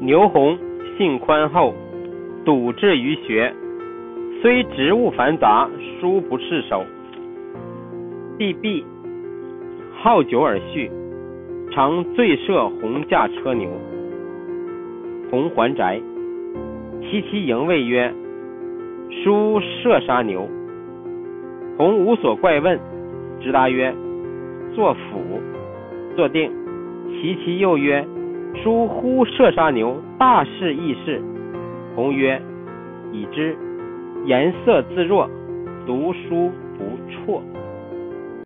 [0.00, 0.56] 牛弘
[0.96, 1.74] 性宽厚，
[2.44, 3.52] 笃志于学，
[4.40, 5.68] 虽职务繁杂，
[6.00, 6.84] 殊不释手。
[8.38, 8.84] 弟毕，
[9.96, 10.88] 好酒而酗，
[11.72, 13.68] 常醉射红驾车牛。
[15.32, 16.00] 洪还宅，
[17.02, 18.14] 其妻迎谓曰
[19.10, 20.48] ：“叔射杀牛。”
[21.76, 22.78] 洪无所怪问，
[23.40, 23.92] 直答曰
[24.76, 25.40] ：“作辅。”
[26.14, 26.50] 坐定，
[27.10, 28.06] 其妻又曰
[28.54, 31.20] ：“书忽射杀牛，大事易事。”
[31.94, 32.40] 同曰
[33.12, 33.56] ：“已知。
[34.24, 35.28] 颜色自若，
[35.86, 37.42] 读书不辍。”